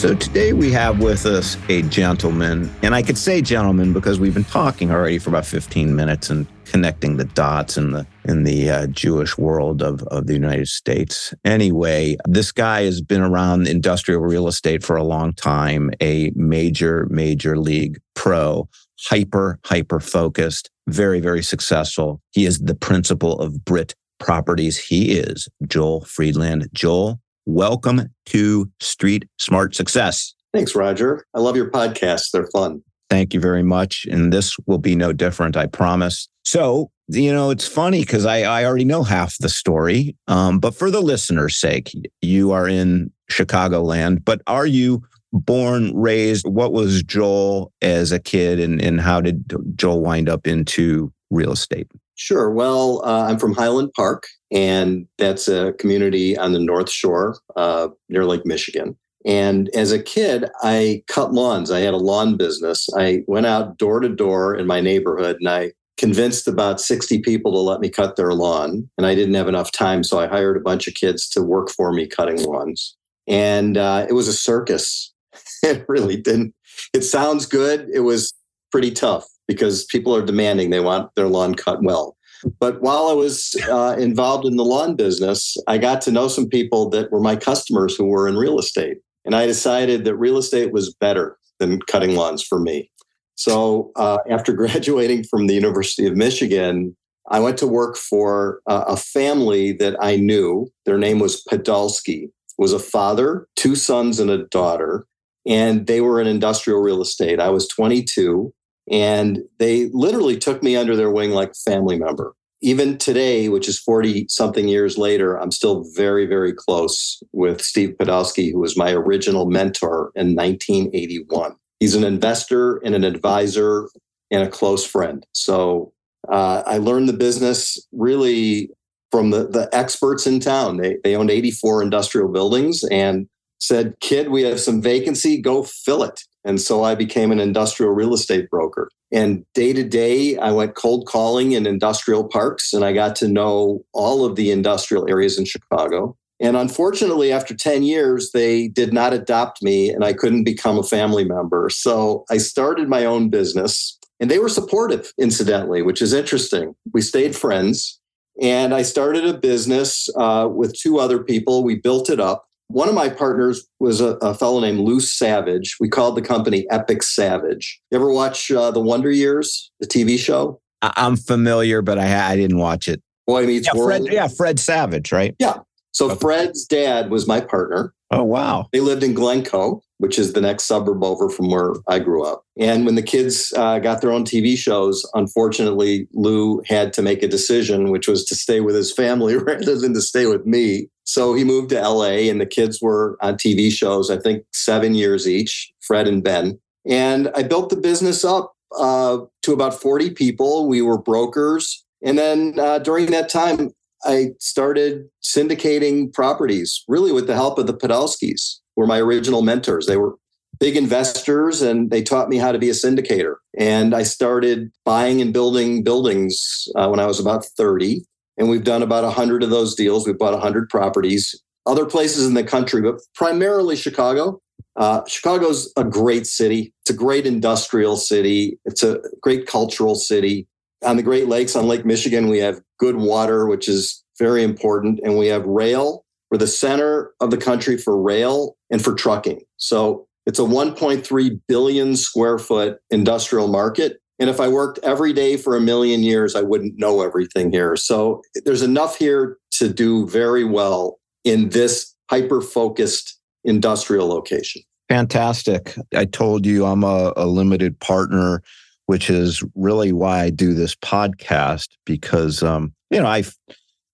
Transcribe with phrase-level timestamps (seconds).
[0.00, 4.32] So today we have with us a gentleman, and I could say gentleman because we've
[4.32, 8.70] been talking already for about 15 minutes and connecting the dots in the in the
[8.70, 11.34] uh, Jewish world of, of the United States.
[11.44, 17.06] Anyway, this guy has been around industrial real estate for a long time, a major,
[17.10, 18.70] major league pro,
[19.00, 22.22] hyper, hyper focused, very, very successful.
[22.30, 24.78] He is the principal of Brit Properties.
[24.78, 26.70] He is Joel Friedland.
[26.72, 30.34] Joel, welcome to Street Smart Success.
[30.52, 31.24] Thanks, Roger.
[31.34, 32.30] I love your podcasts.
[32.32, 32.82] They're fun.
[33.08, 34.06] Thank you very much.
[34.10, 36.28] And this will be no different, I promise.
[36.44, 40.16] So, you know, it's funny because I, I already know half the story.
[40.28, 46.46] Um, but for the listener's sake, you are in Chicagoland, but are you born, raised?
[46.46, 51.52] What was Joel as a kid and, and how did Joel wind up into real
[51.52, 51.88] estate?
[52.20, 52.50] Sure.
[52.50, 57.88] Well, uh, I'm from Highland Park, and that's a community on the North Shore uh,
[58.10, 58.94] near Lake Michigan.
[59.24, 61.70] And as a kid, I cut lawns.
[61.70, 62.86] I had a lawn business.
[62.94, 67.52] I went out door to door in my neighborhood and I convinced about 60 people
[67.52, 68.90] to let me cut their lawn.
[68.98, 70.04] And I didn't have enough time.
[70.04, 72.96] So I hired a bunch of kids to work for me cutting lawns.
[73.28, 75.10] And uh, it was a circus.
[75.62, 76.54] it really didn't.
[76.92, 77.88] It sounds good.
[77.94, 78.34] It was
[78.70, 82.16] pretty tough because people are demanding they want their lawn cut well.
[82.60, 86.48] But while I was uh, involved in the lawn business, I got to know some
[86.48, 88.98] people that were my customers who were in real estate.
[89.24, 92.92] And I decided that real estate was better than cutting lawns for me.
[93.34, 96.96] So uh, after graduating from the University of Michigan,
[97.28, 100.70] I went to work for uh, a family that I knew.
[100.86, 102.26] Their name was Podolsky.
[102.26, 105.06] It was a father, two sons, and a daughter.
[105.44, 107.40] And they were in industrial real estate.
[107.40, 108.52] I was 22
[108.90, 112.34] and they literally took me under their wing like a family member.
[112.62, 117.94] Even today, which is 40 something years later, I'm still very, very close with Steve
[117.98, 121.54] Podolsky, who was my original mentor in 1981.
[121.78, 123.88] He's an investor and an advisor
[124.30, 125.24] and a close friend.
[125.32, 125.92] So
[126.28, 128.70] uh, I learned the business really
[129.10, 130.76] from the, the experts in town.
[130.76, 133.26] They, they owned 84 industrial buildings and
[133.60, 136.22] said, Kid, we have some vacancy, go fill it.
[136.44, 138.88] And so I became an industrial real estate broker.
[139.12, 143.28] And day to day, I went cold calling in industrial parks and I got to
[143.28, 146.16] know all of the industrial areas in Chicago.
[146.40, 150.82] And unfortunately, after 10 years, they did not adopt me and I couldn't become a
[150.82, 151.68] family member.
[151.68, 156.74] So I started my own business and they were supportive, incidentally, which is interesting.
[156.94, 157.98] We stayed friends.
[158.40, 161.62] And I started a business uh, with two other people.
[161.62, 165.76] We built it up one of my partners was a, a, fellow named Lou Savage.
[165.80, 167.80] We called the company Epic Savage.
[167.90, 170.60] You ever watch uh, The Wonder Years, the TV show?
[170.80, 173.02] I'm familiar, but I, I didn't watch it.
[173.26, 174.02] Boy Meets yeah, World.
[174.02, 175.34] Fred, yeah, Fred Savage, right?
[175.38, 175.58] Yeah.
[175.92, 176.14] So.
[176.14, 177.92] Fred's dad was my partner.
[178.12, 178.68] Oh, wow.
[178.72, 182.44] They lived in Glencoe, which is the next suburb over from where I grew up.
[182.58, 187.22] And when the kids uh, got their own TV shows, unfortunately, Lou had to make
[187.22, 190.88] a decision, which was to stay with his family rather than to stay with me.
[191.04, 194.94] So he moved to LA, and the kids were on TV shows, I think seven
[194.94, 196.58] years each, Fred and Ben.
[196.86, 200.68] And I built the business up uh, to about 40 people.
[200.68, 201.84] We were brokers.
[202.02, 203.72] And then uh, during that time,
[204.04, 209.86] I started syndicating properties, really with the help of the Podolskys, were my original mentors.
[209.86, 210.14] They were
[210.58, 213.36] big investors and they taught me how to be a syndicator.
[213.58, 218.02] And I started buying and building buildings uh, when I was about 30.
[218.36, 220.06] And we've done about 100 of those deals.
[220.06, 224.40] We've bought 100 properties, other places in the country, but primarily Chicago.
[224.76, 226.72] Uh, Chicago's a great city.
[226.82, 228.58] It's a great industrial city.
[228.64, 230.46] It's a great cultural city
[230.82, 235.00] on the Great Lakes on Lake Michigan, we have good water, which is very important.
[235.02, 236.04] And we have rail.
[236.30, 239.42] We're the center of the country for rail and for trucking.
[239.56, 244.00] So it's a 1.3 billion square foot industrial market.
[244.18, 247.74] And if I worked every day for a million years, I wouldn't know everything here.
[247.74, 254.62] So there's enough here to do very well in this hyper focused industrial location.
[254.88, 255.74] Fantastic.
[255.94, 258.42] I told you I'm a, a limited partner
[258.90, 263.36] which is really why I do this podcast because, um, you know, I've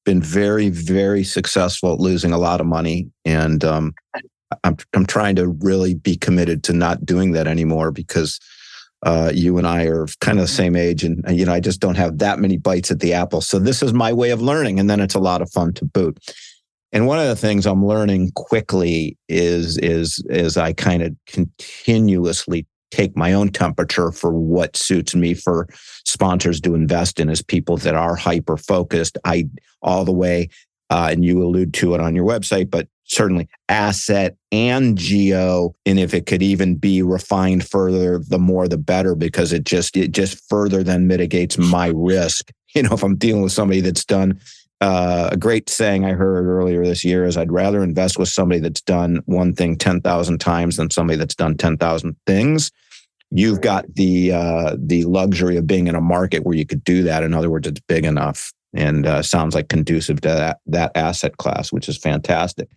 [0.07, 3.11] been very, very successful at losing a lot of money.
[3.27, 3.93] And um,
[4.65, 8.41] I'm, I'm trying to really be committed to not doing that anymore because
[9.05, 11.61] uh, you and I are kind of the same age, and, and, you know, I
[11.61, 13.43] just don't have that many bites at the apple.
[13.43, 15.85] So this is my way of learning, and then it's a lot of fun to
[15.85, 16.19] boot.
[16.93, 22.67] And one of the things I'm learning quickly is is is I kind of continuously
[22.91, 25.69] take my own temperature for what suits me for
[26.05, 29.19] sponsors to invest in as people that are hyper focused.
[29.25, 29.49] I
[29.83, 30.49] all the way,
[30.91, 35.75] uh, and you allude to it on your website, but certainly asset and geo.
[35.85, 39.97] And if it could even be refined further, the more the better, because it just
[39.97, 42.51] it just further then mitigates my risk.
[42.75, 44.39] You know, if I'm dealing with somebody that's done
[44.81, 48.61] uh, a great saying I heard earlier this year is I'd rather invest with somebody
[48.61, 52.71] that's done one thing 10,000 times than somebody that's done 10,000 things.
[53.31, 57.03] You've got the uh, the luxury of being in a market where you could do
[57.05, 57.25] that.
[57.25, 61.37] In other words, it's big enough and uh, sounds like conducive to that that asset
[61.39, 62.69] class, which is fantastic.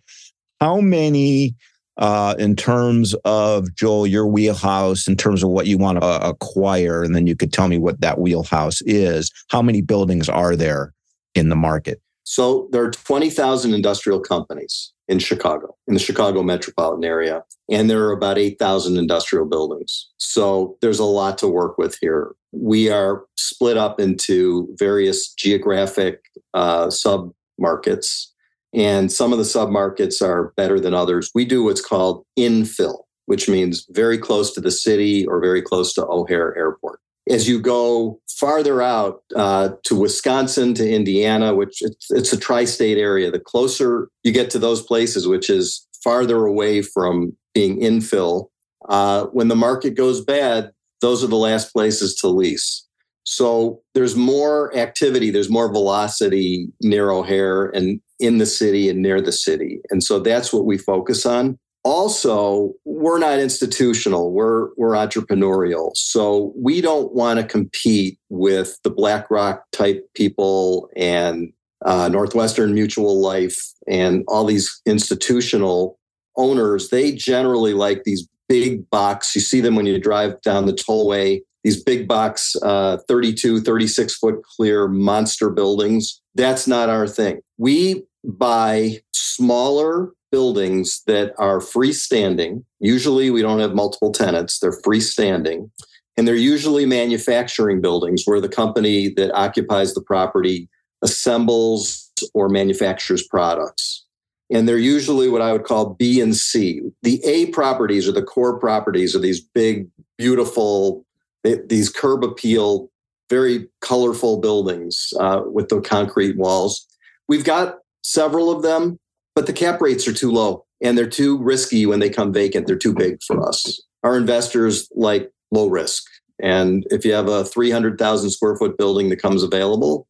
[0.60, 1.54] How many,
[1.98, 6.30] uh, in terms of Joel, your wheelhouse, in terms of what you want to uh,
[6.30, 9.30] acquire, and then you could tell me what that wheelhouse is.
[9.50, 10.92] How many buildings are there
[11.34, 12.00] in the market?
[12.24, 18.04] So there are 20,000 industrial companies in Chicago, in the Chicago metropolitan area, and there
[18.04, 20.08] are about 8,000 industrial buildings.
[20.18, 22.32] So there's a lot to work with here.
[22.52, 26.20] We are split up into various geographic
[26.54, 28.32] uh, sub markets,
[28.72, 31.32] and some of the sub markets are better than others.
[31.34, 35.92] We do what's called infill, which means very close to the city or very close
[35.94, 37.00] to O'Hare Airport
[37.30, 42.64] as you go farther out uh, to Wisconsin, to Indiana, which it's, it's a tri
[42.64, 47.80] state area, the closer you get to those places, which is farther away from being
[47.80, 48.48] infill,
[48.88, 52.86] uh, when the market goes bad, those are the last places to lease.
[53.24, 59.20] So there's more activity, there's more velocity near O'Hare and in the city and near
[59.20, 59.80] the city.
[59.90, 64.32] And so that's what we focus on also we're not institutional.
[64.32, 65.90] We're we're entrepreneurial.
[65.94, 71.52] So we don't want to compete with the blackrock type people and
[71.84, 75.98] uh, northwestern mutual life and all these institutional
[76.36, 76.90] owners.
[76.90, 79.34] They generally like these big box.
[79.34, 81.40] You see them when you drive down the tollway.
[81.62, 86.20] These big box uh, 32 36 foot clear monster buildings.
[86.34, 87.40] That's not our thing.
[87.58, 89.00] We buy
[89.40, 92.62] smaller buildings that are freestanding.
[92.78, 95.70] Usually, we don't have multiple tenants, they're freestanding.
[96.16, 100.68] And they're usually manufacturing buildings where the company that occupies the property
[101.02, 104.04] assembles or manufactures products.
[104.52, 106.82] And they're usually what I would call B and C.
[107.02, 109.88] The A properties or the core properties are these big,
[110.18, 111.06] beautiful,
[111.42, 112.90] these curb appeal,
[113.30, 116.86] very colorful buildings uh, with the concrete walls.
[117.28, 118.98] We've got several of them
[119.34, 122.66] but the cap rates are too low and they're too risky when they come vacant.
[122.66, 123.80] They're too big for us.
[124.02, 126.04] Our investors like low risk.
[126.42, 130.08] And if you have a 300,000 square foot building that comes available,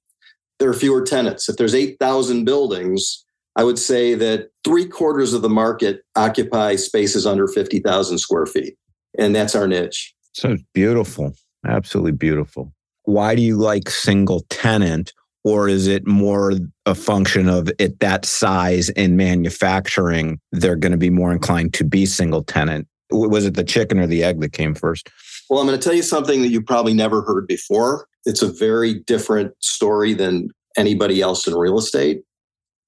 [0.59, 1.49] there are fewer tenants.
[1.49, 3.25] If there's 8,000 buildings,
[3.57, 8.77] I would say that three quarters of the market occupy spaces under 50,000 square feet.
[9.19, 10.15] And that's our niche.
[10.35, 11.35] So beautiful.
[11.67, 12.73] Absolutely beautiful.
[13.05, 15.13] Why do you like single tenant
[15.45, 16.53] or is it more
[16.87, 21.85] a function of at that size in manufacturing they're going to be more inclined to
[21.85, 22.87] be single tenant?
[23.11, 25.11] Was it the chicken or the egg that came first?
[25.49, 28.07] Well i'm going to tell you something that you probably never heard before.
[28.25, 32.23] It's a very different story than anybody else in real estate.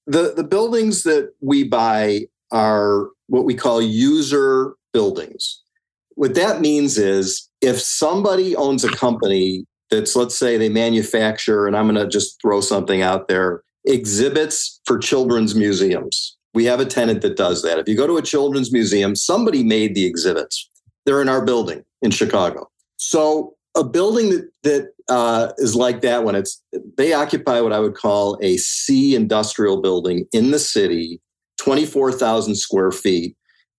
[0.07, 5.63] The the buildings that we buy are what we call user buildings.
[6.15, 11.77] What that means is if somebody owns a company that's let's say they manufacture, and
[11.77, 16.37] I'm going to just throw something out there exhibits for children's museums.
[16.55, 17.79] We have a tenant that does that.
[17.79, 20.69] If you go to a children's museum, somebody made the exhibits.
[21.05, 22.71] They're in our building in Chicago.
[22.97, 26.63] So a building that, that uh, is like that one, it's
[26.97, 31.21] they occupy what I would call a C industrial building in the city,
[31.59, 33.37] 24,000 square feet.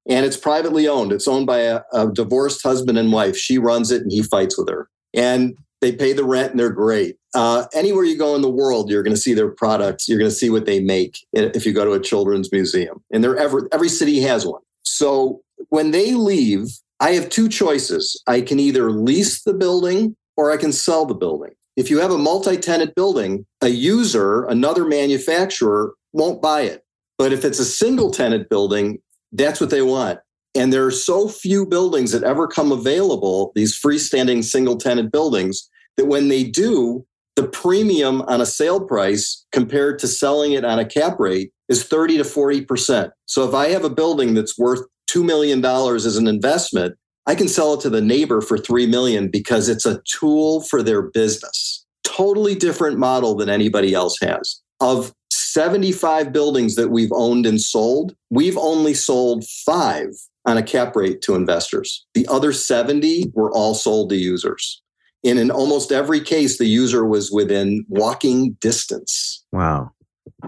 [0.10, 1.14] And it's privately owned.
[1.14, 3.38] It's owned by a, a divorced husband and wife.
[3.38, 4.90] She runs it and he fights with her.
[5.14, 7.18] And they pay the rent and they're great.
[7.36, 10.08] Uh, anywhere you go in the world, you're going to see their products.
[10.08, 13.04] You're going to see what they make if you go to a children's museum.
[13.12, 14.62] And they're every, every city has one.
[14.84, 16.68] So when they leave,
[17.00, 18.22] I have two choices.
[18.28, 21.52] I can either lease the building or I can sell the building.
[21.76, 26.86] If you have a multi tenant building, a user, another manufacturer won't buy it.
[27.18, 29.00] But if it's a single tenant building,
[29.32, 30.20] that's what they want.
[30.56, 35.68] And there are so few buildings that ever come available, these freestanding single tenant buildings,
[35.98, 40.80] that when they do, the premium on a sale price compared to selling it on
[40.80, 43.12] a cap rate is 30 to 40%.
[43.26, 46.96] So if I have a building that's worth $2 million as an investment,
[47.26, 50.84] I can sell it to the neighbor for 3 million because it's a tool for
[50.84, 51.86] their business.
[52.04, 54.62] Totally different model than anybody else has.
[54.80, 60.10] Of 75 buildings that we've owned and sold, we've only sold 5
[60.46, 62.06] on a cap rate to investors.
[62.14, 64.83] The other 70 were all sold to users.
[65.24, 69.44] And in almost every case, the user was within walking distance.
[69.52, 69.92] Wow.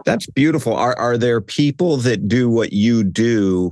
[0.05, 0.75] That's beautiful.
[0.75, 3.71] Are are there people that do what you do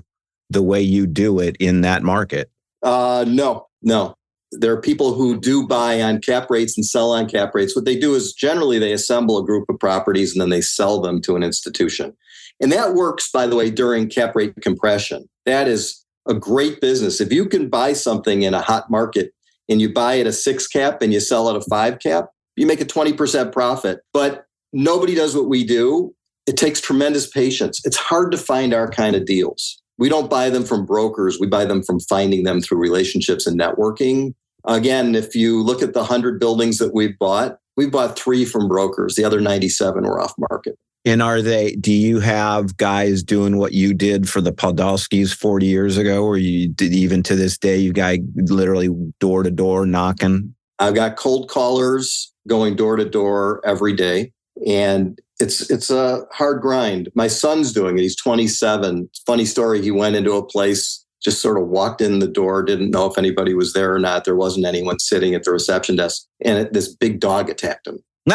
[0.50, 2.50] the way you do it in that market?
[2.82, 4.16] Uh, no, no.
[4.52, 7.76] There are people who do buy on cap rates and sell on cap rates.
[7.76, 11.02] What they do is generally they assemble a group of properties and then they sell
[11.02, 12.16] them to an institution.
[12.62, 15.28] And that works, by the way, during cap rate compression.
[15.46, 17.20] That is a great business.
[17.20, 19.34] If you can buy something in a hot market
[19.70, 22.66] and you buy it a six cap and you sell it a five cap, you
[22.66, 24.00] make a 20% profit.
[24.14, 26.14] But nobody does what we do.
[26.46, 27.82] It takes tremendous patience.
[27.86, 29.82] It's hard to find our kind of deals.
[29.98, 31.40] We don't buy them from brokers.
[31.40, 34.34] We buy them from finding them through relationships and networking.
[34.66, 38.68] Again, if you look at the 100 buildings that we've bought, we bought three from
[38.68, 39.16] brokers.
[39.16, 40.78] The other 97 were off market.
[41.06, 45.66] And are they, do you have guys doing what you did for the Podolskys 40
[45.66, 49.86] years ago, or you did even to this day, you guy literally door to door
[49.86, 50.56] knocking?
[50.80, 54.32] I've got cold callers going door to door every day.
[54.66, 57.10] And it's it's a hard grind.
[57.16, 58.02] My son's doing it.
[58.02, 59.10] He's 27.
[59.26, 59.82] Funny story.
[59.82, 63.18] He went into a place, just sort of walked in the door, didn't know if
[63.18, 64.26] anybody was there or not.
[64.26, 68.00] There wasn't anyone sitting at the reception desk, and it, this big dog attacked him.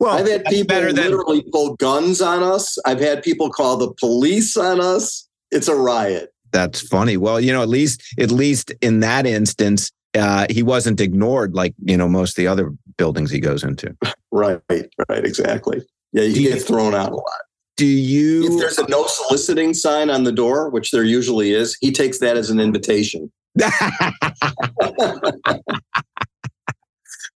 [0.00, 2.76] well, I've had people literally than- pull guns on us.
[2.84, 5.28] I've had people call the police on us.
[5.50, 6.32] It's a riot.
[6.50, 7.16] That's funny.
[7.16, 11.74] Well, you know, at least at least in that instance, uh, he wasn't ignored like
[11.84, 13.96] you know most of the other buildings he goes into.
[14.30, 15.80] Right, right, exactly.
[16.12, 17.40] Yeah, he gets thrown out a lot.
[17.78, 18.52] Do you?
[18.52, 22.18] If there's a no soliciting sign on the door, which there usually is, he takes
[22.18, 23.32] that as an invitation.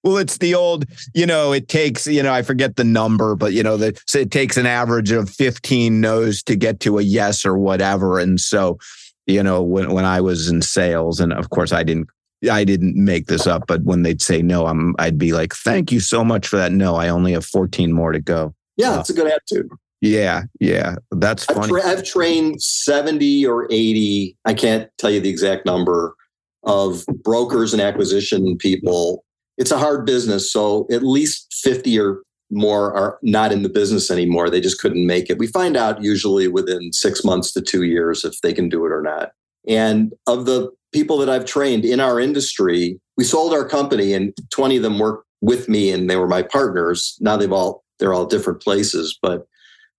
[0.03, 3.53] well, it's the old, you know, it takes, you know, I forget the number, but
[3.53, 7.03] you know, the, so it takes an average of 15 no's to get to a
[7.03, 8.19] yes or whatever.
[8.19, 8.79] And so,
[9.27, 12.09] you know, when, when I was in sales, and of course I didn't
[12.51, 15.93] I didn't make this up, but when they'd say no, I'm I'd be like, "Thank
[15.93, 18.55] you so much for that." No, I only have 14 more to go.
[18.77, 19.71] Yeah, that's a good attitude.
[20.01, 21.61] Yeah, yeah, that's funny.
[21.61, 24.37] I've, tra- I've trained 70 or 80.
[24.45, 26.17] I can't tell you the exact number
[26.65, 29.25] of brokers and acquisition people.
[29.63, 34.11] It's a hard business, so at least 50 or more are not in the business
[34.11, 34.51] anymore.
[34.51, 35.39] They just couldn't make it.
[35.39, 38.91] We find out usually within six months to two years if they can do it
[38.91, 39.31] or not.
[39.69, 44.35] And of the people that I've trained in our industry, we sold our company and
[44.51, 47.17] 20 of them worked with me and they were my partners.
[47.21, 49.47] Now they've all, they're all different places, but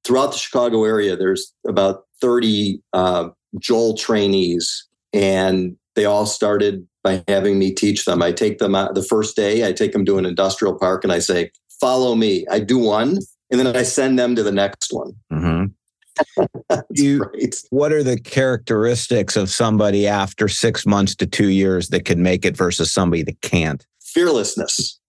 [0.04, 3.30] throughout the Chicago area, there's about 30 uh,
[3.60, 8.22] Joel trainees and they all started by having me teach them.
[8.22, 11.12] I take them out the first day, I take them to an industrial park and
[11.12, 12.46] I say, follow me.
[12.50, 13.20] I do one
[13.52, 15.14] and then I send them to the next one.
[15.32, 16.76] Mm-hmm.
[16.92, 17.64] you, great.
[17.70, 22.46] What are the characteristics of somebody after six months to two years that can make
[22.46, 23.86] it versus somebody that can't?
[24.02, 25.00] Fearlessness.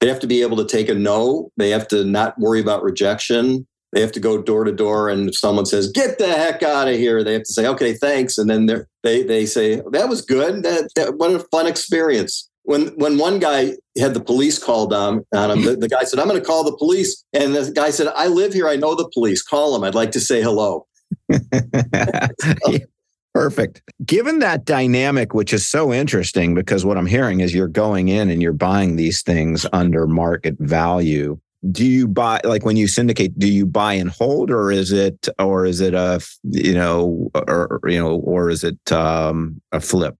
[0.00, 1.50] They have to be able to take a no.
[1.56, 3.66] They have to not worry about rejection.
[3.92, 6.88] They have to go door to door, and if someone says "Get the heck out
[6.88, 8.66] of here," they have to say "Okay, thanks," and then
[9.02, 10.62] they they say "That was good.
[10.64, 15.24] That, that what a fun experience." when when one guy had the police called on,
[15.32, 17.90] on him, the, the guy said, "I'm going to call the police," and the guy
[17.90, 18.68] said, "I live here.
[18.68, 19.42] I know the police.
[19.42, 19.84] Call them.
[19.84, 20.86] I'd like to say hello."
[23.32, 23.82] Perfect.
[24.04, 28.30] Given that dynamic, which is so interesting, because what I'm hearing is you're going in
[28.30, 31.38] and you're buying these things under market value.
[31.70, 33.38] Do you buy like when you syndicate?
[33.38, 37.80] Do you buy and hold, or is it, or is it a, you know, or
[37.86, 40.16] you know, or is it um, a flip?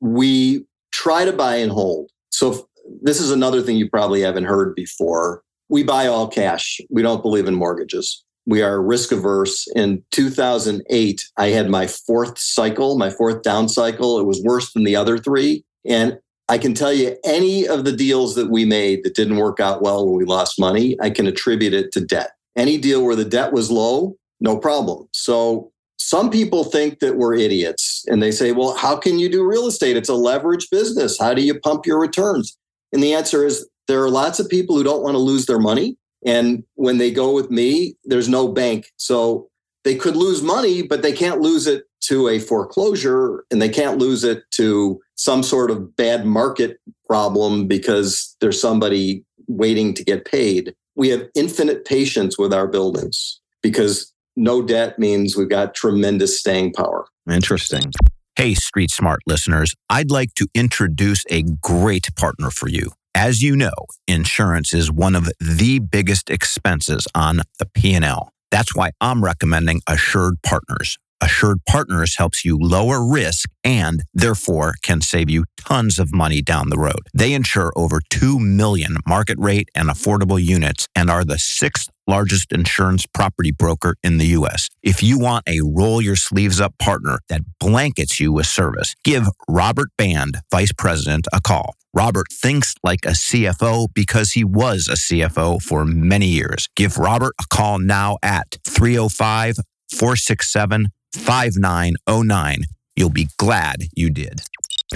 [0.00, 2.10] We try to buy and hold.
[2.30, 2.68] So
[3.02, 5.42] this is another thing you probably haven't heard before.
[5.68, 6.80] We buy all cash.
[6.90, 8.24] We don't believe in mortgages.
[8.46, 9.66] We are risk averse.
[9.76, 14.18] In 2008, I had my fourth cycle, my fourth down cycle.
[14.18, 15.64] It was worse than the other three.
[15.84, 19.60] And I can tell you any of the deals that we made that didn't work
[19.60, 22.30] out well when we lost money, I can attribute it to debt.
[22.56, 25.08] Any deal where the debt was low, no problem.
[25.12, 29.46] So some people think that we're idiots and they say, well, how can you do
[29.46, 29.96] real estate?
[29.96, 31.18] It's a leverage business.
[31.18, 32.56] How do you pump your returns?
[32.92, 35.58] And the answer is there are lots of people who don't want to lose their
[35.58, 35.98] money.
[36.24, 38.86] And when they go with me, there's no bank.
[38.96, 39.48] So
[39.84, 43.98] they could lose money, but they can't lose it to a foreclosure and they can't
[43.98, 50.24] lose it to some sort of bad market problem because there's somebody waiting to get
[50.24, 50.74] paid.
[50.94, 56.72] We have infinite patience with our buildings because no debt means we've got tremendous staying
[56.72, 57.06] power.
[57.30, 57.92] Interesting.
[58.36, 62.92] Hey, Street Smart listeners, I'd like to introduce a great partner for you.
[63.14, 63.74] As you know,
[64.06, 68.30] insurance is one of the biggest expenses on the P&L.
[68.52, 70.98] That's why I'm recommending Assured Partners.
[71.20, 76.70] Assured Partners helps you lower risk and therefore can save you tons of money down
[76.70, 77.08] the road.
[77.12, 82.52] They insure over 2 million market rate and affordable units and are the sixth largest
[82.52, 84.68] insurance property broker in the U.S.
[84.82, 89.26] If you want a roll your sleeves up partner that blankets you with service, give
[89.48, 91.74] Robert Band, Vice President, a call.
[91.92, 96.68] Robert thinks like a CFO because he was a CFO for many years.
[96.76, 99.56] Give Robert a call now at 305
[99.90, 102.64] 467 5909.
[102.96, 104.40] You'll be glad you did.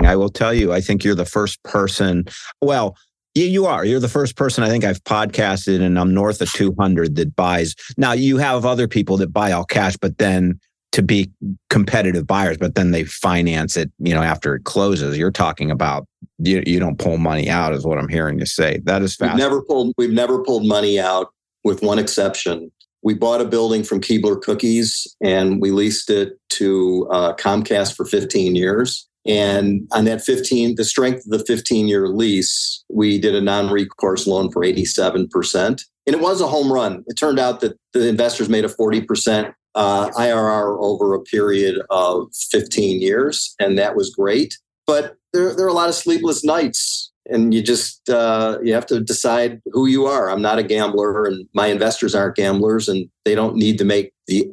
[0.03, 2.25] I will tell you, I think you're the first person.
[2.61, 2.97] Well,
[3.35, 3.85] you, you are.
[3.85, 7.75] You're the first person I think I've podcasted, and I'm north of 200 that buys.
[7.97, 10.59] Now, you have other people that buy all cash, but then
[10.93, 11.31] to be
[11.71, 15.17] competitive buyers, but then they finance it, you know, after it closes.
[15.17, 16.07] You're talking about
[16.39, 18.81] you, you don't pull money out, is what I'm hearing you say.
[18.85, 19.35] That is fast.
[19.35, 19.95] We've never pulled.
[19.97, 21.33] We've never pulled money out,
[21.65, 22.71] with one exception.
[23.03, 28.05] We bought a building from Keebler Cookies and we leased it to uh, Comcast for
[28.05, 29.09] 15 years.
[29.27, 33.71] And on that 15, the strength of the 15 year lease, we did a non
[33.71, 35.83] recourse loan for 87%.
[36.07, 37.05] And it was a home run.
[37.07, 42.29] It turned out that the investors made a 40% uh, IRR over a period of
[42.51, 43.55] 15 years.
[43.61, 44.59] And that was great.
[44.87, 48.87] But there, there are a lot of sleepless nights and you just uh, you have
[48.87, 50.31] to decide who you are.
[50.31, 54.13] I'm not a gambler, and my investors aren't gamblers, and they don't need to make
[54.27, 54.47] the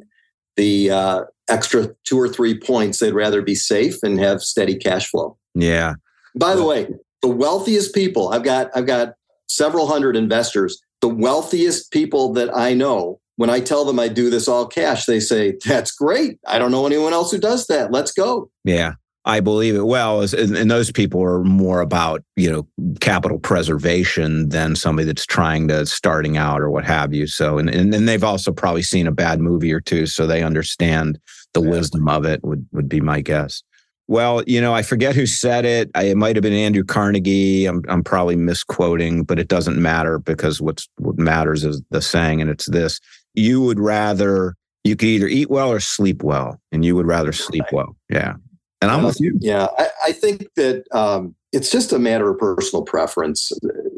[0.56, 3.00] the uh, extra two or three points.
[3.00, 5.38] They'd rather be safe and have steady cash flow.
[5.56, 5.96] Yeah.
[6.36, 6.88] By the way,
[7.22, 9.14] the wealthiest people I've got I've got
[9.48, 10.80] several hundred investors.
[11.02, 15.06] The wealthiest people that I know, when I tell them I do this all cash,
[15.06, 16.40] they say, "That's great.
[16.46, 17.92] I don't know anyone else who does that.
[17.92, 18.94] Let's go." Yeah.
[19.30, 20.22] I believe it well.
[20.22, 25.86] And those people are more about, you know, capital preservation than somebody that's trying to
[25.86, 27.28] starting out or what have you.
[27.28, 30.08] So, and, and, then they've also probably seen a bad movie or two.
[30.08, 31.20] So they understand
[31.54, 31.70] the yeah.
[31.70, 33.62] wisdom of it would, would be my guess.
[34.08, 35.92] Well, you know, I forget who said it.
[35.94, 37.68] I, it might have been Andrew Carnegie.
[37.68, 42.42] I'm, I'm probably misquoting, but it doesn't matter because what's, what matters is the saying,
[42.42, 43.00] and it's this
[43.36, 47.32] you would rather, you could either eat well or sleep well, and you would rather
[47.32, 47.96] sleep well.
[48.10, 48.34] Yeah.
[48.82, 49.38] And I'm with you.
[49.40, 53.52] Yeah, I, I think that um, it's just a matter of personal preference.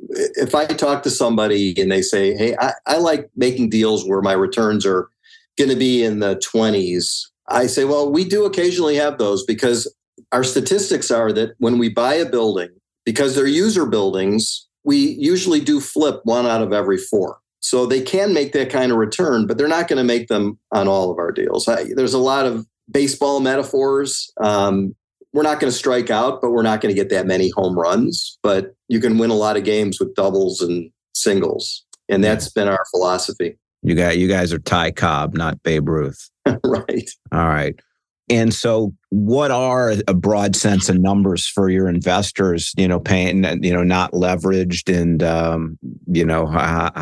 [0.09, 4.21] If I talk to somebody and they say, "Hey, I, I like making deals where
[4.21, 5.09] my returns are
[5.57, 9.93] going to be in the 20s," I say, "Well, we do occasionally have those because
[10.31, 12.69] our statistics are that when we buy a building,
[13.05, 17.37] because they're user buildings, we usually do flip one out of every four.
[17.59, 20.57] So they can make that kind of return, but they're not going to make them
[20.71, 21.67] on all of our deals.
[21.67, 24.31] I, there's a lot of baseball metaphors.
[24.41, 24.95] Um,
[25.33, 27.77] we're not going to strike out, but we're not going to get that many home
[27.77, 28.37] runs.
[28.43, 32.67] But you can win a lot of games with doubles and singles, and that's been
[32.67, 33.57] our philosophy.
[33.83, 36.29] You got you guys are Ty Cobb, not Babe Ruth.
[36.65, 37.09] right.
[37.31, 37.79] All right.
[38.29, 42.73] And so, what are a broad sense of numbers for your investors?
[42.77, 45.77] You know, paying, you know, not leveraged, and um,
[46.07, 46.45] you know,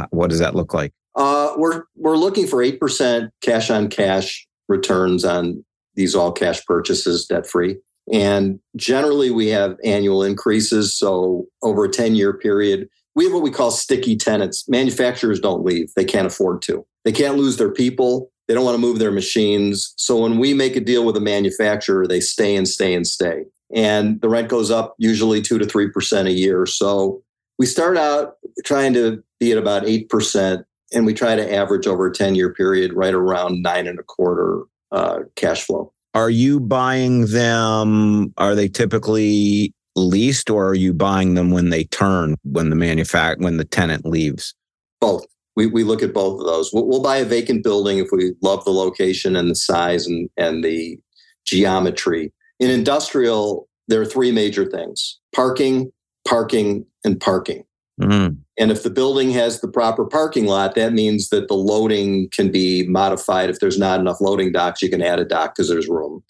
[0.10, 0.92] what does that look like?
[1.16, 5.64] Uh, we're we're looking for eight percent cash on cash returns on
[6.00, 7.78] these all cash purchases debt free.
[8.12, 10.98] And generally, we have annual increases.
[10.98, 14.68] So, over a 10 year period, we have what we call sticky tenants.
[14.68, 16.86] Manufacturers don't leave, they can't afford to.
[17.04, 19.94] They can't lose their people, they don't want to move their machines.
[19.98, 23.44] So, when we make a deal with a manufacturer, they stay and stay and stay.
[23.76, 26.66] And the rent goes up usually 2 to 3% a year.
[26.66, 27.22] So,
[27.60, 32.08] we start out trying to be at about 8%, and we try to average over
[32.08, 35.94] a 10 year period right around nine and a quarter uh, cash flow.
[36.14, 38.34] Are you buying them?
[38.38, 43.40] Are they typically leased, or are you buying them when they turn when the manufact
[43.40, 44.56] when the tenant leaves?
[45.00, 45.26] Both.
[45.56, 46.72] We, we look at both of those.
[46.74, 50.30] We'll, we'll buy a vacant building if we love the location and the size and,
[50.38, 50.98] and the
[51.46, 52.32] geometry.
[52.60, 55.92] In industrial, there are three major things parking,
[56.28, 57.66] parking, and parking.
[58.02, 58.36] Mm-hmm.
[58.60, 62.52] And if the building has the proper parking lot, that means that the loading can
[62.52, 63.50] be modified.
[63.50, 66.22] If there's not enough loading docks, you can add a dock because there's room.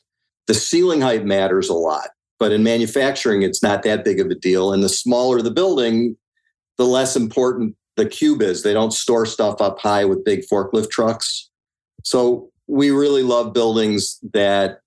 [0.46, 4.36] The ceiling height matters a lot, but in manufacturing, it's not that big of a
[4.36, 4.72] deal.
[4.72, 6.16] And the smaller the building,
[6.78, 8.62] the less important the cube is.
[8.62, 11.50] They don't store stuff up high with big forklift trucks.
[12.04, 14.82] So we really love buildings that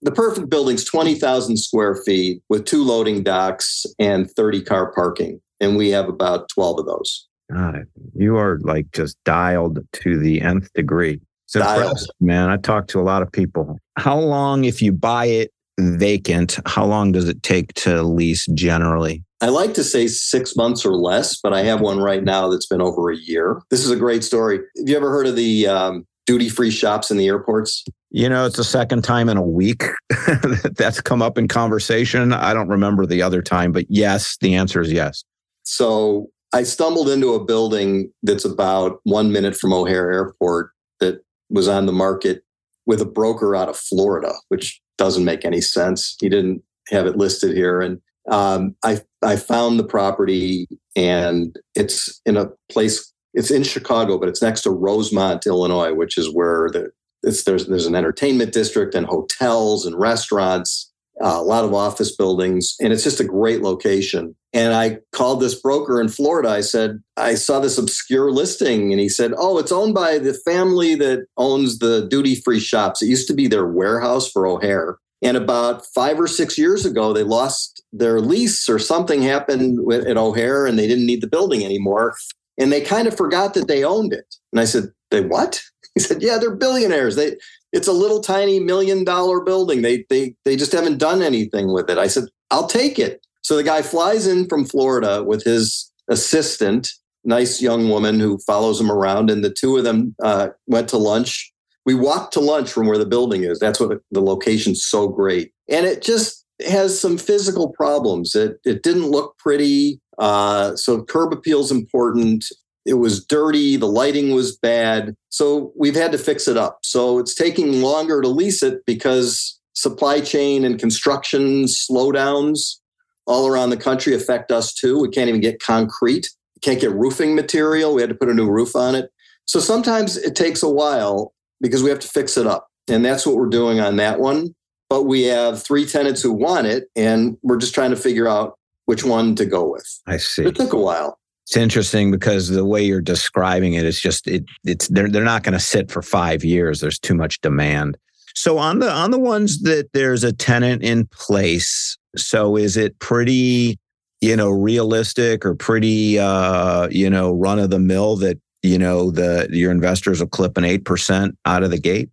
[0.00, 5.76] the perfect building's 20,000 square feet with two loading docks and 30 car parking and
[5.76, 7.28] we have about 12 of those.
[7.50, 11.20] God, you are like just dialed to the nth degree.
[11.46, 12.48] It's impressive, man.
[12.48, 13.78] I talked to a lot of people.
[13.98, 19.22] How long, if you buy it vacant, how long does it take to lease generally?
[19.40, 22.66] I like to say six months or less, but I have one right now that's
[22.66, 23.60] been over a year.
[23.70, 24.60] This is a great story.
[24.78, 27.84] Have you ever heard of the um, duty free shops in the airports?
[28.10, 29.84] You know, it's the second time in a week
[30.76, 32.32] that's come up in conversation.
[32.32, 35.24] I don't remember the other time, but yes, the answer is yes.
[35.64, 40.70] So I stumbled into a building that's about one minute from O'Hare Airport
[41.00, 42.44] that was on the market
[42.86, 46.16] with a broker out of Florida, which doesn't make any sense.
[46.20, 47.80] He didn't have it listed here.
[47.80, 53.12] And um, I I found the property and it's in a place.
[53.34, 56.90] It's in Chicago, but it's next to Rosemont, Illinois, which is where the
[57.22, 60.91] it's there's there's an entertainment district and hotels and restaurants,
[61.22, 64.34] uh, a lot of office buildings, and it's just a great location.
[64.52, 66.50] And I called this broker in Florida.
[66.50, 70.34] I said I saw this obscure listing, and he said, "Oh, it's owned by the
[70.34, 73.02] family that owns the duty free shops.
[73.02, 77.12] It used to be their warehouse for O'Hare." And about five or six years ago,
[77.12, 81.64] they lost their lease or something happened at O'Hare and they didn't need the building
[81.64, 82.16] anymore.
[82.58, 84.34] And they kind of forgot that they owned it.
[84.52, 85.62] And I said, They what?
[85.94, 87.16] He said, Yeah, they're billionaires.
[87.16, 87.36] They
[87.72, 89.82] it's a little tiny million dollar building.
[89.82, 91.98] They they they just haven't done anything with it.
[91.98, 93.24] I said, I'll take it.
[93.42, 96.88] So the guy flies in from Florida with his assistant,
[97.24, 100.98] nice young woman who follows him around, and the two of them uh, went to
[100.98, 101.52] lunch.
[101.84, 103.58] We walked to lunch from where the building is.
[103.58, 108.34] That's what the location's so great, and it just has some physical problems.
[108.34, 110.00] It it didn't look pretty.
[110.18, 112.44] Uh, so curb appeal is important.
[112.84, 113.76] It was dirty.
[113.76, 115.14] The lighting was bad.
[115.28, 116.80] So we've had to fix it up.
[116.82, 122.78] So it's taking longer to lease it because supply chain and construction slowdowns
[123.26, 125.00] all around the country affect us too.
[125.00, 126.30] We can't even get concrete.
[126.60, 127.94] Can't get roofing material.
[127.94, 129.10] We had to put a new roof on it.
[129.44, 132.68] So sometimes it takes a while because we have to fix it up.
[132.88, 134.54] And that's what we're doing on that one
[134.92, 138.58] but we have three tenants who want it, and we're just trying to figure out
[138.84, 140.00] which one to go with.
[140.06, 140.44] I see.
[140.44, 141.18] It took a while.
[141.46, 144.44] It's interesting because the way you're describing it is just it.
[144.64, 146.80] It's they're they're not going to sit for five years.
[146.80, 147.96] There's too much demand.
[148.34, 152.98] So on the on the ones that there's a tenant in place, so is it
[153.00, 153.78] pretty,
[154.20, 159.10] you know, realistic or pretty, uh, you know, run of the mill that you know
[159.10, 162.08] the your investors will clip an eight percent out of the gate?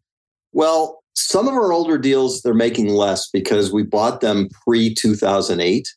[0.52, 5.88] Well, some of our older deals, they're making less because we bought them pre 2008.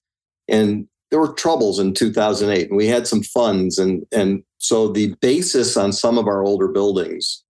[0.48, 3.78] And there were troubles in 2008 and we had some funds.
[3.78, 7.44] And, and so the basis on some of our older buildings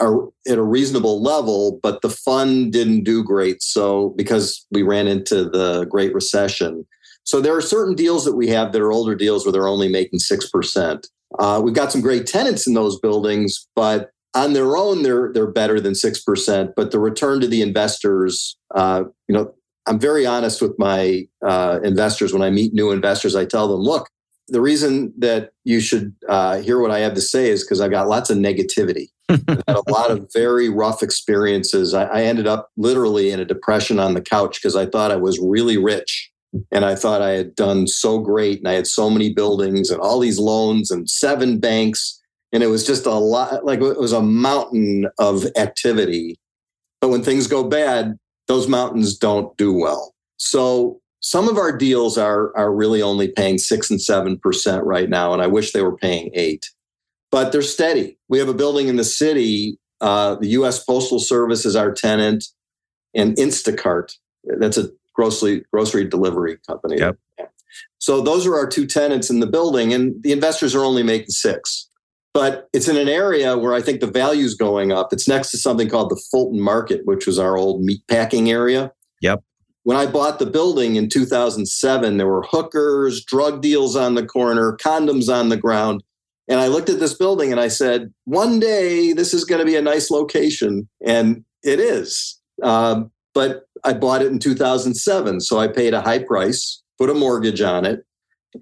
[0.00, 3.62] are at a reasonable level, but the fund didn't do great.
[3.62, 6.86] So because we ran into the Great Recession.
[7.24, 9.90] So there are certain deals that we have that are older deals where they're only
[9.90, 11.06] making 6%.
[11.38, 15.50] Uh, we've got some great tenants in those buildings, but on their own, they're they're
[15.50, 16.70] better than six percent.
[16.74, 19.54] But the return to the investors, uh, you know,
[19.86, 23.34] I'm very honest with my uh, investors when I meet new investors.
[23.34, 24.08] I tell them, look,
[24.48, 27.88] the reason that you should uh, hear what I have to say is because I
[27.88, 29.08] got lots of negativity.
[29.28, 31.94] i had a lot of very rough experiences.
[31.94, 35.16] I, I ended up literally in a depression on the couch because I thought I
[35.16, 36.30] was really rich
[36.70, 40.00] and I thought I had done so great and I had so many buildings and
[40.00, 42.20] all these loans and seven banks
[42.52, 46.38] and it was just a lot like it was a mountain of activity
[47.00, 48.18] but when things go bad
[48.48, 50.14] those mountains don't do well.
[50.36, 55.32] So some of our deals are are really only paying 6 and 7% right now
[55.32, 56.68] and i wish they were paying 8
[57.30, 58.18] but they're steady.
[58.28, 62.44] We have a building in the city uh, the us postal service is our tenant
[63.14, 64.12] and instacart
[64.58, 66.98] that's a grocery grocery delivery company.
[66.98, 67.16] Yep.
[67.98, 71.30] so those are our two tenants in the building and the investors are only making
[71.30, 71.88] six
[72.34, 75.12] but it's in an area where I think the value is going up.
[75.12, 78.92] It's next to something called the Fulton Market, which was our old meat packing area.
[79.20, 79.42] Yep.
[79.84, 84.76] When I bought the building in 2007, there were hookers, drug deals on the corner,
[84.76, 86.02] condoms on the ground.
[86.48, 89.64] And I looked at this building and I said, one day this is going to
[89.64, 90.88] be a nice location.
[91.04, 92.40] And it is.
[92.62, 95.40] Um, but I bought it in 2007.
[95.40, 98.04] So I paid a high price, put a mortgage on it,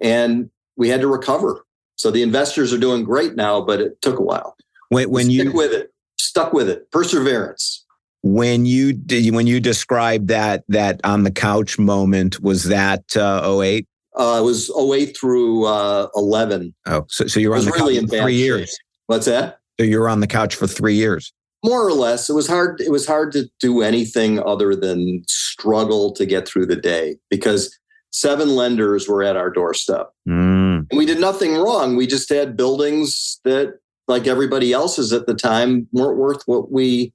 [0.00, 1.64] and we had to recover.
[2.00, 4.56] So the investors are doing great now, but it took a while.
[4.88, 7.84] When, when Stick you with it, stuck with it, perseverance.
[8.22, 13.60] When you did, when you described that that on the couch moment, was that uh,
[13.62, 13.86] 08?
[14.18, 16.74] Uh, it was 08 through uh, 11.
[16.86, 18.78] Oh, so, so you were on the really couch for three years.
[19.06, 19.58] What's that?
[19.78, 21.34] So you were on the couch for three years.
[21.62, 22.80] More or less, it was hard.
[22.80, 27.78] It was hard to do anything other than struggle to get through the day because
[28.10, 30.14] seven lenders were at our doorstep.
[30.26, 30.69] Mm.
[30.90, 31.96] And we did nothing wrong.
[31.96, 33.78] We just had buildings that
[34.10, 37.14] like everybody else's at the time, weren't worth what we.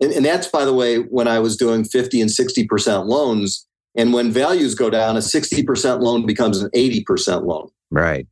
[0.00, 3.66] And, and that's, by the way, when I was doing 50 and 60% loans.
[3.94, 7.68] And when values go down, a 60% loan becomes an 80% loan.
[7.90, 8.26] Right.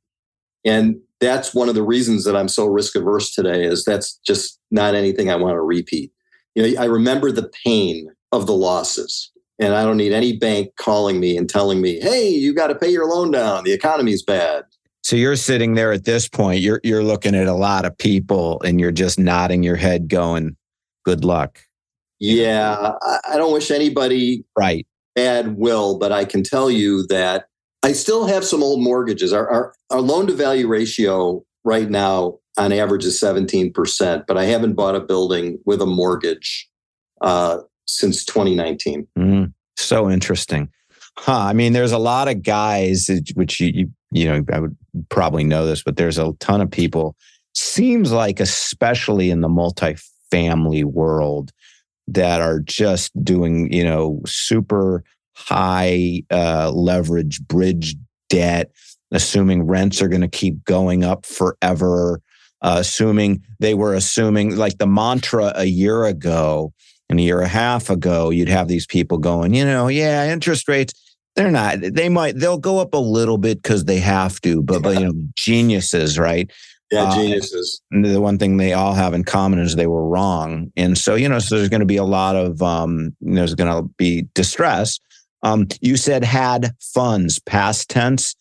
[0.65, 4.59] And that's one of the reasons that I'm so risk averse today is that's just
[4.71, 6.13] not anything I want to repeat.
[6.55, 9.31] You know, I remember the pain of the losses.
[9.61, 12.75] And I don't need any bank calling me and telling me, "Hey, you got to
[12.75, 13.65] pay your loan down.
[13.65, 14.65] The economy's bad."
[15.03, 18.61] So you're sitting there at this point, you're you're looking at a lot of people
[18.65, 20.57] and you're just nodding your head going,
[21.05, 21.61] "Good luck."
[22.19, 27.47] Yeah, I don't wish anybody right bad will, but I can tell you that
[27.83, 29.33] I still have some old mortgages.
[29.33, 34.45] Our our, our loan to value ratio right now on average is 17%, but I
[34.45, 36.69] haven't bought a building with a mortgage
[37.21, 37.59] uh,
[37.91, 39.07] since 2019.
[39.19, 40.69] Mm, so interesting.
[41.17, 41.39] Huh.
[41.39, 44.77] I mean, there's a lot of guys, which you, you, you know, I would
[45.09, 47.17] probably know this, but there's a ton of people,
[47.55, 51.53] seems like, especially in the multifamily world,
[52.09, 57.97] that are just doing, you know, super high uh, leverage bridge
[58.29, 58.71] debt,
[59.11, 62.21] assuming rents are going to keep going up forever,
[62.63, 66.73] uh, assuming they were assuming like the mantra a year ago
[67.11, 70.33] and a year and a half ago, you'd have these people going, you know, yeah,
[70.33, 70.95] interest rates,
[71.35, 74.83] they're not, they might, they'll go up a little bit because they have to, but,
[74.83, 76.51] but, you know, geniuses, right?
[76.91, 77.83] Yeah, uh, geniuses.
[77.95, 80.73] Uh, the one thing they all have in common is they were wrong.
[80.77, 83.73] And so, you know, so there's going to be a lot of, um, there's going
[83.73, 84.99] to be distress.
[85.43, 88.37] Um, you said had funds, past tense.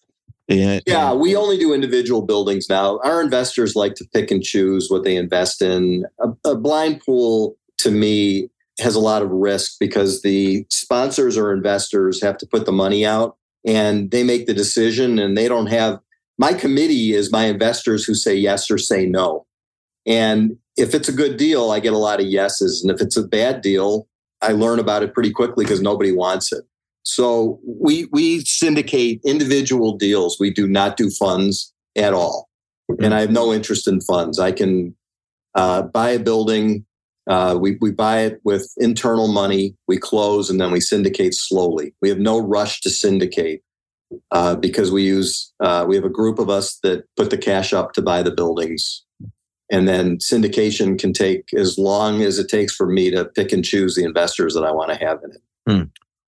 [0.47, 2.99] Yeah, we only do individual buildings now.
[3.03, 6.05] Our investors like to pick and choose what they invest in.
[6.19, 11.53] A, a blind pool to me has a lot of risk because the sponsors or
[11.53, 15.67] investors have to put the money out and they make the decision and they don't
[15.67, 15.99] have
[16.37, 19.45] my committee is my investors who say yes or say no.
[20.05, 22.81] And if it's a good deal, I get a lot of yeses.
[22.81, 24.07] And if it's a bad deal,
[24.41, 26.63] I learn about it pretty quickly because nobody wants it.
[27.03, 30.37] So we we syndicate individual deals.
[30.39, 32.47] We do not do funds at all.
[33.01, 34.39] And I have no interest in funds.
[34.39, 34.95] I can
[35.55, 36.85] uh, buy a building,
[37.29, 41.93] uh, we, we buy it with internal money, we close, and then we syndicate slowly.
[42.01, 43.61] We have no rush to syndicate
[44.31, 47.71] uh, because we use, uh, we have a group of us that put the cash
[47.71, 49.05] up to buy the buildings.
[49.71, 53.63] And then syndication can take as long as it takes for me to pick and
[53.63, 55.41] choose the investors that I want to have in it.
[55.67, 55.83] Hmm.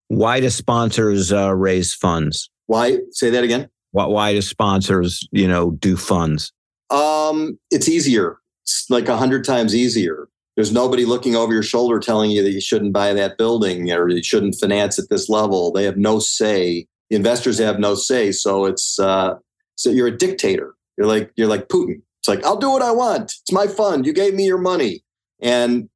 [0.09, 2.51] Why do sponsors uh, raise funds?
[2.67, 2.99] Why?
[3.09, 3.69] Say that again.
[3.89, 6.53] Why, why do sponsors, you know, do funds?
[6.91, 8.37] Um, it's easier.
[8.63, 12.51] It's like a hundred times easier there's nobody looking over your shoulder telling you that
[12.51, 15.71] you shouldn't buy that building or you shouldn't finance at this level.
[15.71, 16.87] They have no say.
[17.09, 18.31] The investors have no say.
[18.31, 19.35] So it's uh,
[19.75, 20.75] so you're a dictator.
[20.97, 22.01] You're like you're like Putin.
[22.19, 23.33] It's like I'll do what I want.
[23.41, 24.05] It's my fund.
[24.05, 25.03] You gave me your money,
[25.41, 25.89] and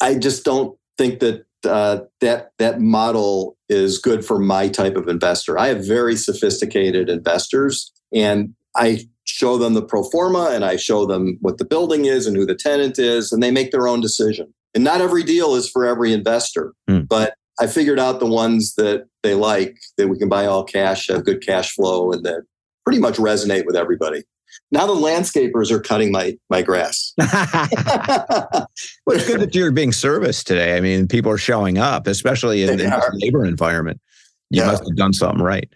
[0.00, 5.08] I just don't think that uh, that that model is good for my type of
[5.08, 5.58] investor.
[5.58, 11.04] I have very sophisticated investors, and I show them the pro forma and I show
[11.04, 14.00] them what the building is and who the tenant is, and they make their own
[14.00, 14.52] decision.
[14.74, 17.06] And not every deal is for every investor, mm.
[17.06, 21.08] but I figured out the ones that they like that we can buy all cash,
[21.08, 22.44] have good cash flow, and that
[22.86, 24.24] pretty much resonate with everybody.
[24.72, 27.12] Now the landscapers are cutting my my grass.
[27.18, 28.68] well,
[29.08, 30.78] it's good that you're being serviced today.
[30.78, 34.00] I mean, people are showing up, especially in, in the labor environment.
[34.48, 34.68] You yeah.
[34.68, 35.68] must have done something right.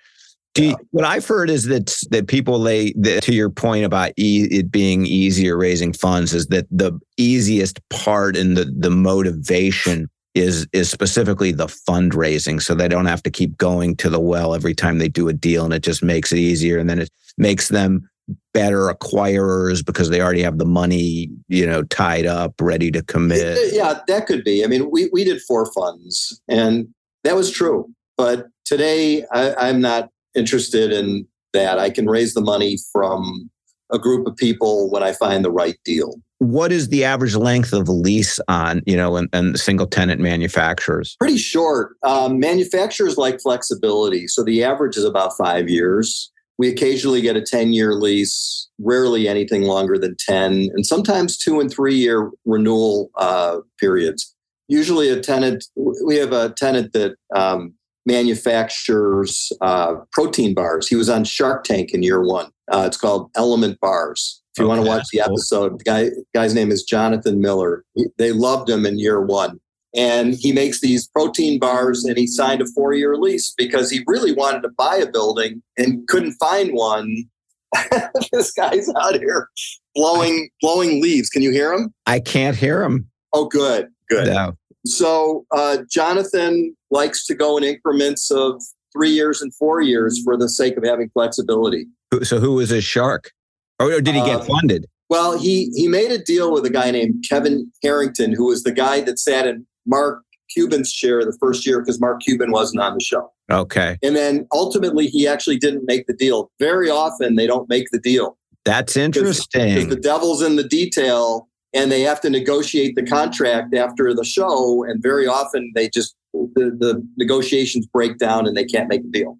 [0.56, 4.48] You, what I've heard is that that people lay that, to your point about e-
[4.50, 10.66] it being easier raising funds is that the easiest part and the the motivation is
[10.72, 14.74] is specifically the fundraising, so they don't have to keep going to the well every
[14.74, 17.68] time they do a deal, and it just makes it easier, and then it makes
[17.68, 18.08] them
[18.52, 23.72] better acquirers because they already have the money, you know, tied up, ready to commit.
[23.72, 24.64] Yeah, that could be.
[24.64, 26.88] I mean, we we did four funds, and
[27.24, 27.88] that was true.
[28.16, 31.78] But today, I, I'm not interested in that.
[31.78, 33.50] I can raise the money from
[33.92, 36.14] a group of people when I find the right deal.
[36.38, 40.20] What is the average length of a lease on, you know, and, and single tenant
[40.20, 41.16] manufacturers?
[41.20, 41.96] Pretty short.
[42.02, 44.26] Um, manufacturers like flexibility.
[44.26, 46.32] So the average is about five years.
[46.56, 51.60] We occasionally get a 10 year lease, rarely anything longer than 10, and sometimes two
[51.60, 54.34] and three year renewal uh, periods.
[54.68, 57.74] Usually, a tenant, we have a tenant that um,
[58.10, 60.88] manufactures uh, protein bars.
[60.88, 62.50] He was on Shark Tank in year one.
[62.70, 64.42] Uh, it's called Element Bars.
[64.52, 67.84] If you okay, want to watch the episode, the guy guy's name is Jonathan Miller.
[67.94, 69.60] He, they loved him in year one.
[69.94, 74.02] And he makes these protein bars and he signed a four year lease because he
[74.06, 77.24] really wanted to buy a building and couldn't find one.
[78.32, 79.48] this guy's out here
[79.94, 81.28] blowing blowing leaves.
[81.28, 81.92] Can you hear him?
[82.06, 83.08] I can't hear him.
[83.32, 84.26] Oh, good, good.
[84.26, 84.56] No.
[84.86, 88.62] So uh, Jonathan likes to go in increments of
[88.92, 91.86] three years and four years for the sake of having flexibility.
[92.22, 93.30] So who was his shark?
[93.78, 94.86] Or, or did he get Uh, funded?
[95.08, 98.72] Well, he he made a deal with a guy named Kevin Harrington, who was the
[98.72, 102.94] guy that sat in Mark Cuban's chair the first year because Mark Cuban wasn't on
[102.94, 103.30] the show.
[103.50, 103.98] Okay.
[104.02, 106.50] And then ultimately, he actually didn't make the deal.
[106.60, 109.88] Very often, they don't make the deal That's interesting.
[109.88, 114.84] the devil's in the detail, and they have to negotiate the contract after the show.
[114.84, 119.10] And very often, they just the, the negotiations break down and they can't make a
[119.10, 119.38] deal.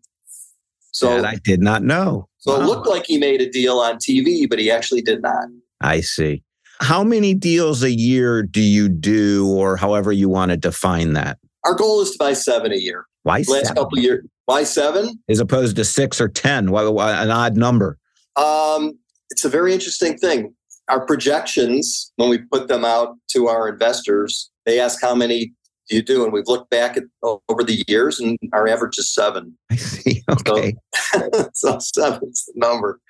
[0.93, 2.29] So, that I did not know.
[2.38, 5.45] so it looked like he made a deal on TV, but he actually did not.
[5.81, 6.43] I see.
[6.81, 11.38] How many deals a year do you do, or however you want to define that?
[11.64, 13.07] Our goal is to buy seven a year.
[13.23, 13.75] Why Last seven?
[13.77, 15.21] couple of years, why seven?
[15.29, 16.71] as opposed to six or ten?
[16.71, 17.99] Why, why an odd number?
[18.37, 18.99] Um,
[19.31, 20.55] it's a very interesting thing.
[20.90, 25.53] Our projections, when we put them out to our investors, they ask how many
[25.88, 29.12] do you do, and we've looked back at over the years, and our average is
[29.12, 29.57] seven.
[29.70, 30.22] I see.
[30.31, 30.74] Okay.
[31.55, 33.00] so seven's the number.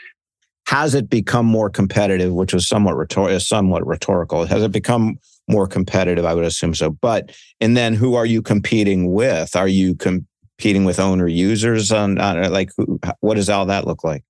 [0.66, 4.46] Has it become more competitive, which was somewhat rhetor- somewhat rhetorical?
[4.46, 6.24] Has it become more competitive?
[6.24, 6.90] I would assume so.
[6.90, 9.54] But and then who are you competing with?
[9.54, 14.04] Are you competing with owner users on, on like who, what does all that look
[14.04, 14.24] like?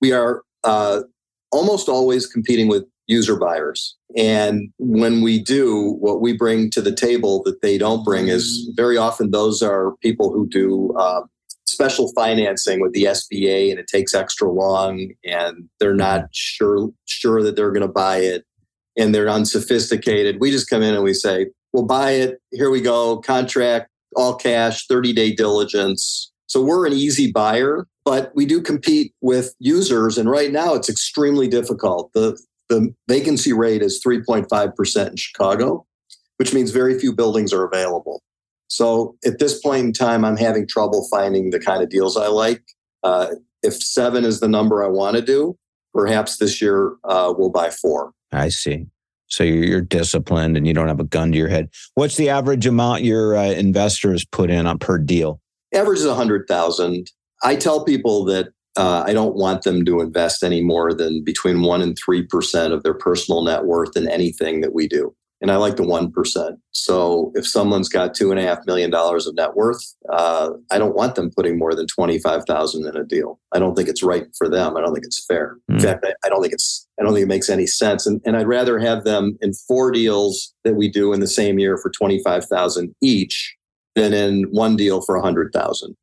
[0.00, 1.02] We are uh,
[1.50, 3.96] almost always competing with user buyers.
[4.16, 8.70] And when we do, what we bring to the table that they don't bring is
[8.74, 11.22] very often those are people who do uh,
[11.66, 17.42] special financing with the SBA, and it takes extra long, and they're not sure sure
[17.42, 18.44] that they're going to buy it,
[18.96, 20.38] and they're unsophisticated.
[20.40, 22.40] We just come in and we say, "We'll buy it.
[22.52, 23.18] Here we go.
[23.18, 29.12] Contract, all cash, thirty day diligence." So we're an easy buyer, but we do compete
[29.20, 32.10] with users, and right now it's extremely difficult.
[32.14, 32.40] the
[32.70, 35.84] The vacancy rate is three point five percent in Chicago,
[36.38, 38.22] which means very few buildings are available.
[38.68, 42.28] So at this point in time, I'm having trouble finding the kind of deals I
[42.28, 42.62] like.
[43.02, 43.26] Uh,
[43.62, 45.58] if seven is the number I want to do,
[45.92, 48.12] perhaps this year uh, we'll buy four.
[48.32, 48.86] I see.
[49.26, 51.68] So you're, you're disciplined and you don't have a gun to your head.
[51.92, 55.42] What's the average amount your uh, investors put in on per deal?
[55.74, 57.10] Average is a hundred thousand.
[57.42, 61.62] I tell people that uh, I don't want them to invest any more than between
[61.62, 65.14] one and three percent of their personal net worth in anything that we do.
[65.40, 66.58] And I like the one percent.
[66.72, 69.80] So if someone's got two and a half million dollars of net worth,
[70.12, 73.38] uh, I don't want them putting more than twenty five thousand in a deal.
[73.52, 74.76] I don't think it's right for them.
[74.76, 75.56] I don't think it's fair.
[75.68, 75.80] In Hmm.
[75.80, 78.04] fact, I, I don't think it's I don't think it makes any sense.
[78.06, 81.58] And, and I'd rather have them in four deals that we do in the same
[81.60, 83.56] year for twenty five thousand each
[83.94, 85.96] than in one deal for a hundred thousand.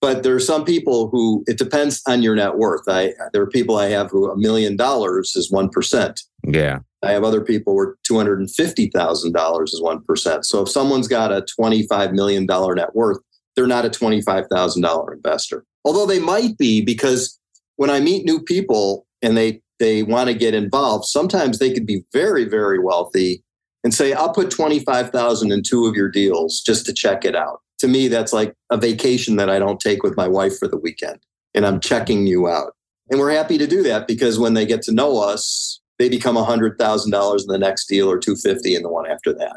[0.00, 2.82] But there are some people who it depends on your net worth.
[2.88, 6.22] I there are people I have who a million dollars is one percent.
[6.46, 6.80] Yeah.
[7.02, 10.46] I have other people where two hundred and fifty thousand dollars is one percent.
[10.46, 13.18] So if someone's got a twenty five million dollar net worth,
[13.56, 15.64] they're not a twenty five thousand dollar investor.
[15.84, 17.38] Although they might be because
[17.76, 21.86] when I meet new people and they they want to get involved, sometimes they could
[21.86, 23.42] be very very wealthy
[23.84, 27.24] and say, "I'll put twenty five thousand in two of your deals just to check
[27.24, 30.58] it out." To me, that's like a vacation that I don't take with my wife
[30.58, 31.18] for the weekend,
[31.54, 32.74] and I'm checking you out.
[33.10, 36.36] And we're happy to do that because when they get to know us, they become
[36.36, 39.56] hundred thousand dollars in the next deal or two fifty in the one after that.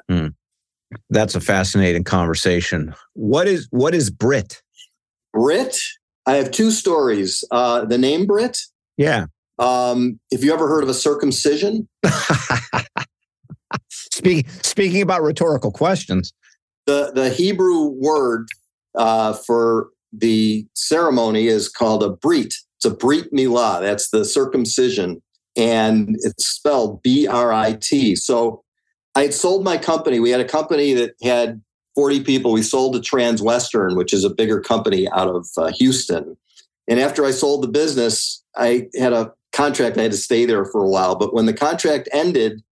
[1.09, 2.95] That's a fascinating conversation.
[3.13, 4.62] What is what is Brit?
[5.33, 5.77] Brit,
[6.25, 7.43] I have two stories.
[7.51, 8.57] Uh, the name Brit.
[8.97, 9.25] Yeah.
[9.59, 11.88] Um, if you ever heard of a circumcision,
[13.89, 16.33] Speaking speaking about rhetorical questions.
[16.85, 18.47] The the Hebrew word
[18.95, 22.53] uh, for the ceremony is called a brit.
[22.77, 23.81] It's a brit milah.
[23.81, 25.21] That's the circumcision,
[25.55, 28.15] and it's spelled B R I T.
[28.15, 28.63] So
[29.15, 30.19] I had sold my company.
[30.19, 31.61] We had a company that had
[31.95, 32.51] 40 people.
[32.51, 36.35] We sold to Transwestern, which is a bigger company out of uh, Houston.
[36.87, 39.97] And after I sold the business, I had a contract.
[39.97, 41.15] I had to stay there for a while.
[41.15, 42.63] But when the contract ended,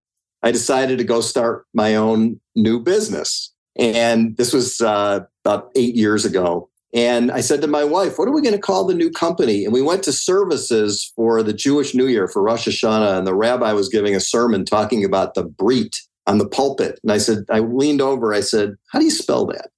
[0.44, 3.51] I decided to go start my own new business.
[3.78, 6.70] And this was uh, about eight years ago.
[6.94, 9.64] And I said to my wife, What are we going to call the new company?
[9.64, 13.18] And we went to services for the Jewish New Year for Rosh Hashanah.
[13.18, 15.96] And the rabbi was giving a sermon talking about the Brit
[16.28, 17.00] on the pulpit.
[17.04, 19.70] And I said, I leaned over, I said, How do you spell that?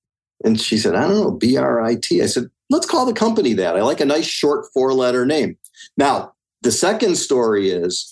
[0.44, 2.22] And she said, I don't know, B R I T.
[2.22, 3.76] I said, Let's call the company that.
[3.76, 5.58] I like a nice short four letter name.
[5.98, 8.12] Now, the second story is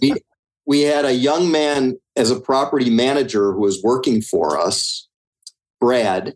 [0.00, 0.14] we,
[0.66, 5.05] we had a young man as a property manager who was working for us,
[5.80, 6.34] Brad.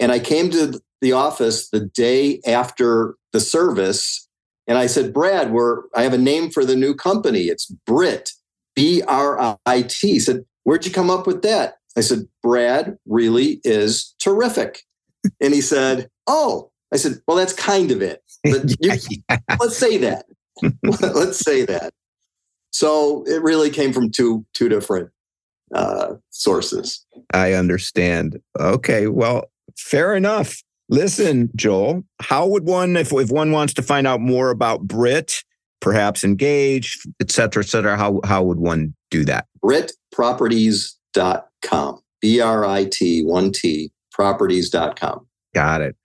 [0.00, 4.28] And I came to the office the day after the service
[4.66, 7.42] And I said, Brad, we're I have a name for the new company.
[7.44, 8.30] It's Brit,
[8.76, 10.12] B R I T.
[10.12, 11.76] He said, Where'd you come up with that?
[11.96, 14.82] I said, Brad really is terrific.
[15.40, 18.22] and he said, Oh, I said, Well, that's kind of it.
[18.44, 18.92] But you,
[19.60, 20.26] let's say that.
[20.82, 21.92] let's say that.
[22.70, 25.10] So it really came from two two different
[25.74, 27.04] uh, sources.
[27.32, 28.40] I understand.
[28.58, 30.62] Okay, well, fair enough.
[30.88, 35.44] Listen, Joel, how would one, if, if one wants to find out more about Brit,
[35.80, 39.46] perhaps engage, et cetera, et cetera, how, how would one do that?
[39.62, 42.00] BritProperties.com.
[42.20, 45.26] B R I T, one T, properties.com.
[45.54, 45.96] Got it.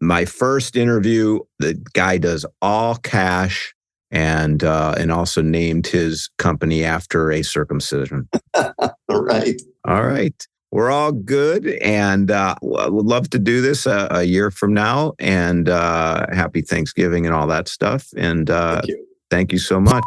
[0.00, 3.74] My first interview, the guy does all cash
[4.10, 8.28] and uh, and also named his company after a circumcision.
[8.54, 9.60] all right.
[9.86, 14.50] All right we're all good and uh, would love to do this a, a year
[14.50, 19.06] from now and uh, happy thanksgiving and all that stuff and uh, thank, you.
[19.30, 20.04] thank you so much